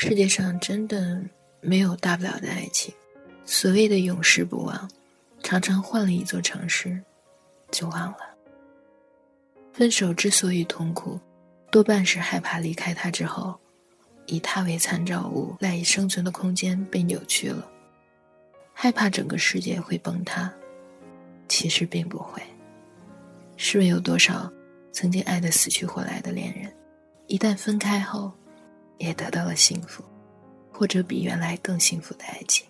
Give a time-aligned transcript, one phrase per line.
[0.00, 1.20] 世界上真的
[1.60, 2.94] 没有大不了的爱情，
[3.44, 4.88] 所谓的永世不忘，
[5.42, 7.02] 常常换了一座城市，
[7.72, 8.18] 就忘了。
[9.72, 11.18] 分手之所以痛苦，
[11.68, 13.58] 多半是害怕离开他之后，
[14.26, 17.68] 以他为参照物赖以生存的空间被扭曲了，
[18.72, 20.48] 害怕整个世界会崩塌。
[21.48, 22.40] 其实并不会。
[23.56, 24.48] 试问有多少
[24.92, 26.72] 曾经爱得死去活来的恋人，
[27.26, 28.32] 一旦分开后？
[28.98, 30.04] 也得到了幸福，
[30.70, 32.66] 或者比原来更幸福的爱情。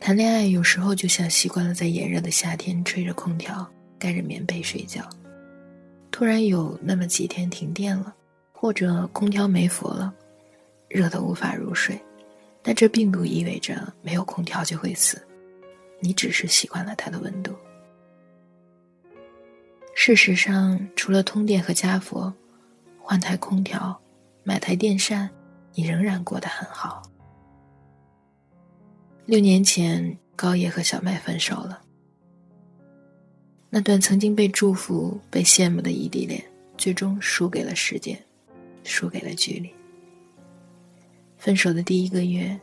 [0.00, 3.68] 谈恋爱有时候就像习惯了在炎热的夏天吹着空调、
[3.98, 5.08] 盖着棉被睡觉，
[6.10, 8.14] 突然有那么几天停电了，
[8.52, 10.14] 或者空调没佛了，
[10.88, 11.98] 热得无法入睡。
[12.62, 15.20] 但这并不意味着没有空调就会死，
[16.00, 17.54] 你只是习惯了它的温度。
[19.94, 22.32] 事实上，除了通电和加佛，
[23.00, 23.98] 换台空调。
[24.48, 25.28] 买台电扇，
[25.74, 27.02] 你仍然过得很好。
[29.26, 31.82] 六年前，高爷和小麦分手了。
[33.68, 36.42] 那段曾经被祝福、被羡慕的异地恋，
[36.78, 38.18] 最终输给了时间，
[38.84, 39.70] 输给了距离。
[41.36, 42.58] 分手的第一个月，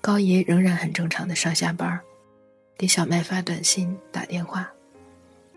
[0.00, 2.00] 高爷仍然很正常的上下班，
[2.76, 4.68] 给小麦发短信、打电话，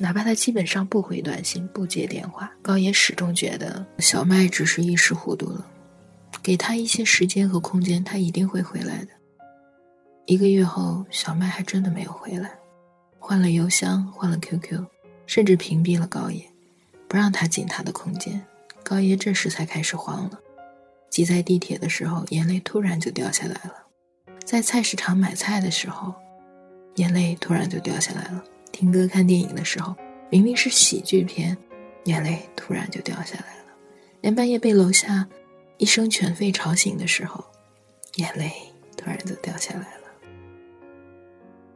[0.01, 5.63] 哪怕他基本上不回短信、不接电话，高野始终觉得小麦只是一时糊涂了。
[6.41, 9.09] 给他一些时间和空间，他一定会回来的。
[10.25, 12.49] 一个月后，小麦还真的没有回来，
[13.19, 14.83] 换了邮箱，换了 QQ，
[15.27, 16.43] 甚至屏蔽了高野，
[17.07, 18.43] 不让他进他的空间。
[18.81, 20.39] 高野这时才开始慌了，
[21.11, 23.73] 挤在地铁的时候，眼泪突然就掉下来了；
[24.43, 26.11] 在菜市场买菜的时候，
[26.95, 29.95] 眼泪突然就掉下来了；听歌看电影的时候，
[30.29, 31.57] 明明是喜剧片，
[32.05, 33.71] 眼泪突然就掉下来了；
[34.21, 35.27] 连半夜被楼下。
[35.77, 37.43] 一声犬吠吵醒的时候，
[38.17, 38.51] 眼泪
[38.95, 40.01] 突然就掉下来了。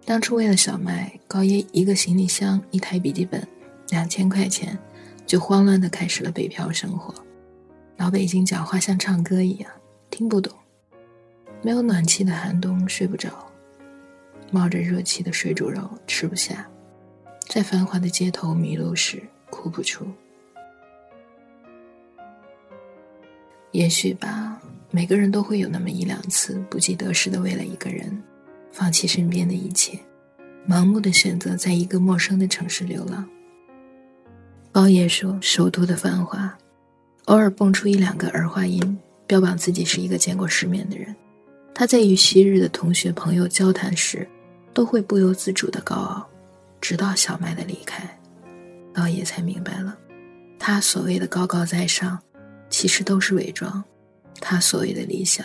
[0.06, 3.46] 当初为了小麦，高爷一个行李箱、一台笔记本、
[3.90, 4.78] 两千块钱，
[5.25, 7.12] 就慌乱的开始了北漂生活。
[7.98, 9.72] 老北京讲话像唱歌一样，
[10.12, 10.56] 听不懂。
[11.64, 13.52] 没有暖气的寒冬睡不着，
[14.52, 16.69] 冒着热气的水煮肉吃不下，
[17.47, 20.06] 在繁华的街头迷路时哭不出。
[23.72, 28.22] 也许吧，每个人都会有那么一两次不计得失的为了一个人，
[28.72, 30.00] 放弃身边的一切，
[30.67, 33.28] 盲目的选择在一个陌生的城市流浪。
[34.72, 36.57] 高野说：“首都的繁华，
[37.25, 41.16] 偶尔蹦出一两个儿化音，标榜自己是一个见过世面的人。
[41.73, 44.27] 他在与昔日的同学朋友交谈时，
[44.73, 46.29] 都会不由自主的高傲。
[46.88, 48.07] 直到小麦的离开，
[48.94, 49.97] 高野才明白了，
[50.59, 52.19] 他所谓的高高在上。”
[52.69, 53.84] 其实都是伪装，
[54.40, 55.44] 他所谓的理想，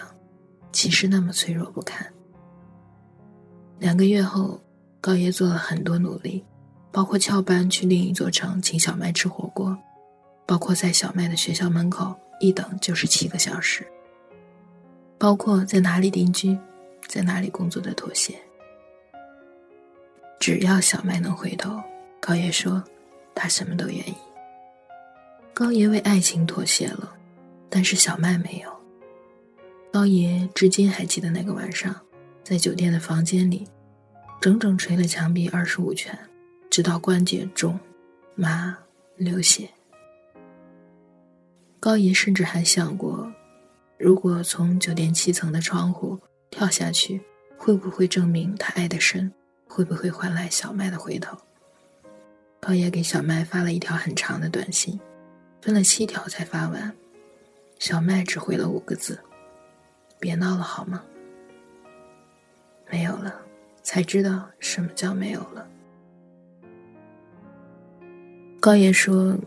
[0.70, 2.06] 其实那么脆弱不堪。
[3.78, 4.60] 两个月后，
[5.00, 6.44] 高爷做了很多努力，
[6.92, 9.74] 包括翘班去另一座城请小麦吃火锅，
[10.44, 13.86] 包括在小麦的学校门口一等就是七个小时，
[15.16, 16.58] 包括在哪里定居，
[17.08, 18.38] 在哪里工作的妥协。
[20.40, 21.80] 只要小麦能回头，
[22.18, 22.82] 高爷说，
[23.34, 24.14] 他什么都愿意。
[25.52, 27.14] 高爷为爱情妥协了。
[27.72, 28.80] 但是小麦没有。
[29.92, 31.94] 高爷至今还记得那个晚上，
[32.42, 33.64] 在酒店的房间里，
[34.40, 36.18] 整整捶了墙壁二十五拳，
[36.68, 37.78] 直到关节肿、
[38.34, 38.76] 麻、
[39.16, 39.70] 流血。
[41.78, 43.30] 高爷甚至还想过，
[43.98, 46.18] 如果从酒店七层的窗户
[46.50, 47.20] 跳下去，
[47.56, 49.32] 会不会证明他爱得深？
[49.70, 51.38] 会不会换来小麦的回头？
[52.58, 54.98] 高爷给小麦发了一条很长的短信，
[55.62, 56.92] 分了七条才发完。
[57.78, 59.16] 小麦只回了五个字
[60.18, 61.04] ：“别闹了，好吗？”
[62.90, 63.40] 没有了，
[63.84, 65.64] 才知道什么叫没有了。
[68.58, 69.38] 高爷说：“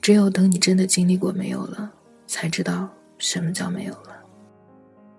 [0.00, 1.92] 只有等你真的经历过没有了，
[2.26, 2.88] 才知道
[3.18, 4.24] 什么叫没有了。”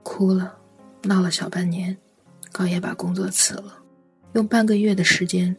[0.01, 0.57] 哭了，
[1.03, 1.95] 闹了小半年，
[2.51, 3.80] 高爷把工作辞了，
[4.33, 5.55] 用半个月的时间，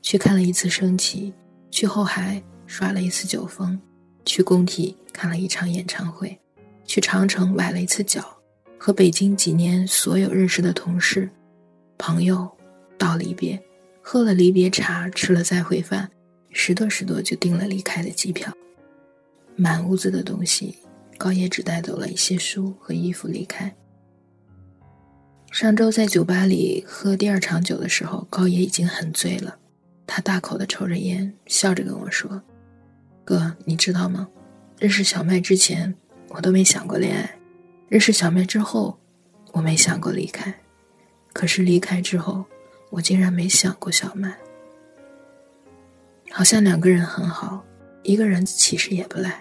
[0.00, 1.32] 去看了一次升旗，
[1.70, 3.78] 去后海耍了一次酒疯。
[4.24, 6.36] 去工体看了一场演唱会，
[6.84, 8.36] 去长城崴了一次脚，
[8.76, 11.30] 和北京几年所有认识的同事、
[11.96, 12.50] 朋友
[12.98, 13.60] 道离别，
[14.02, 16.10] 喝了离别茶，吃了再会饭，
[16.50, 18.52] 十多十多就订了离开的机票。
[19.54, 20.74] 满屋子的东西，
[21.16, 23.72] 高野只带走了一些书和衣服离开。
[25.50, 29.56] 上周在酒吧里喝第二场酒的时候，高野已经很醉了，
[30.06, 32.42] 他大口的抽着烟，笑着跟我说。
[33.24, 34.28] 哥，你知道吗？
[34.78, 35.94] 认识小麦之前，
[36.28, 37.38] 我都没想过恋爱。
[37.88, 38.98] 认识小麦之后，
[39.52, 40.54] 我没想过离开，
[41.32, 42.44] 可是离开之后，
[42.90, 44.36] 我竟然没想过小麦。
[46.30, 47.64] 好像两个人很好，
[48.02, 49.40] 一个人其实也不赖。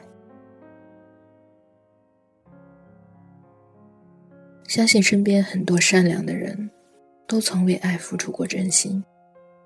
[4.68, 6.70] 相信身边很多善良的人，
[7.28, 9.04] 都曾为爱付出过真心，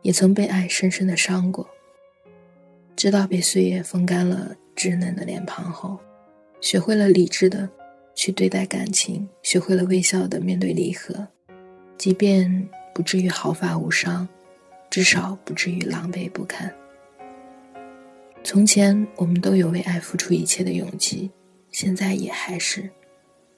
[0.01, 1.67] 也曾被爱深深的伤过。
[2.95, 5.97] 直到被岁月风干了稚嫩的脸庞后，
[6.59, 7.69] 学会了理智的
[8.13, 11.25] 去对待感情，学会了微笑的面对离合，
[11.97, 14.27] 即便不至于毫发无伤，
[14.89, 16.69] 至少不至于狼狈不堪。
[18.43, 21.31] 从前我们都有为爱付出一切的勇气，
[21.71, 22.89] 现在也还是，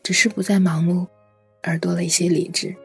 [0.04, 1.08] 只是不再盲目。
[1.62, 2.76] 而多了一些理智，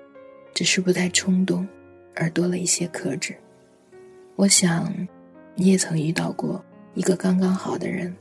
[0.54, 1.66] 只是不再冲动，
[2.14, 3.34] 而多了一些克制。
[4.36, 4.92] 我想，
[5.54, 6.62] 你也曾遇到过
[6.94, 8.14] 一个刚刚好的人，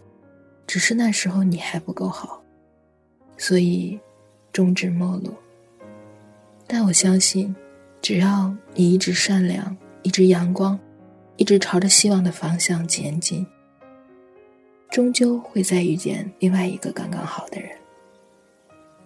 [0.65, 2.41] 只是那时候你还不够好，
[3.37, 3.99] 所以
[4.53, 5.33] 终止陌路。
[6.65, 7.53] 但我相信，
[8.01, 10.79] 只要你一直善良，一直阳光，
[11.35, 13.45] 一直朝着希望的方向前进，
[14.89, 17.69] 终究会再遇见另外一个刚刚好的人。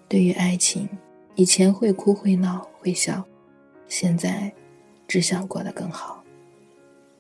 [0.08, 0.88] 对于爱情。
[1.40, 3.26] 以前会哭会闹会笑，
[3.88, 4.54] 现在
[5.08, 6.22] 只想过得更好。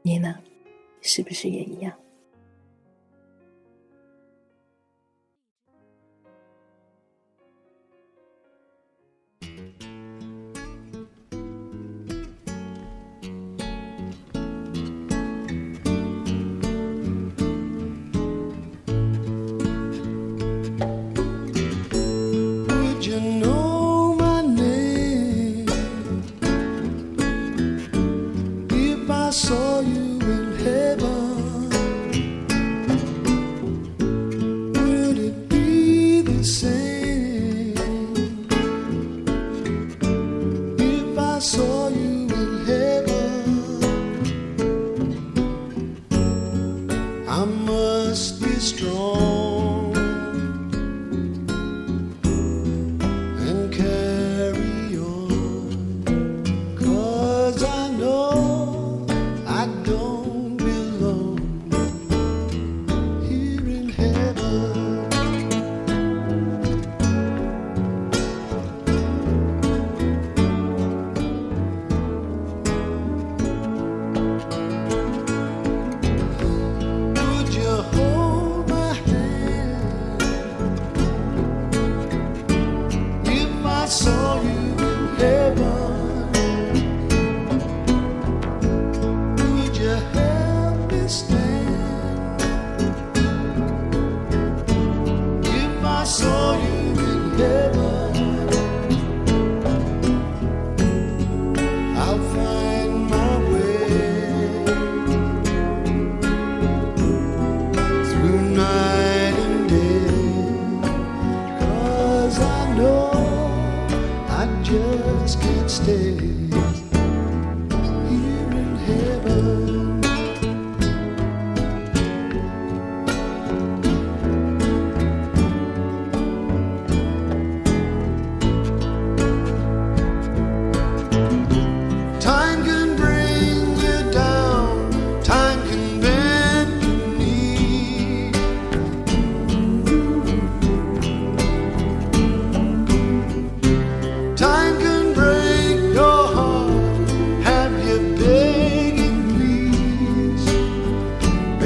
[0.01, 0.35] 你呢？
[1.01, 1.93] 是不是也一样？
[29.29, 31.69] I saw you in heaven,
[34.73, 37.77] would it be the same
[40.79, 43.53] if I saw you in heaven?
[47.29, 49.38] I must be strong.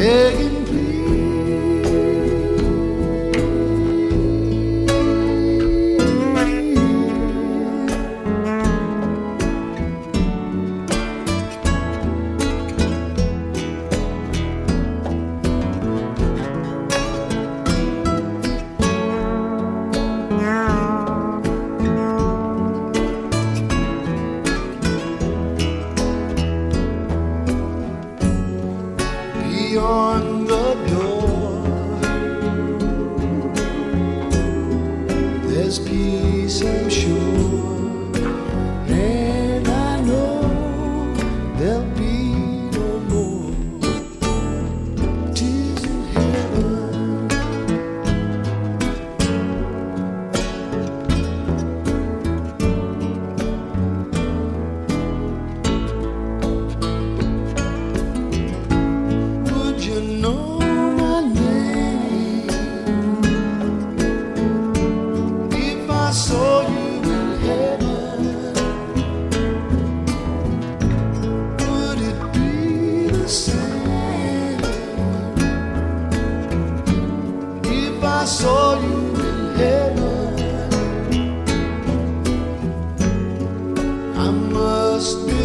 [0.03, 0.52] begging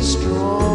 [0.09, 0.68] strong.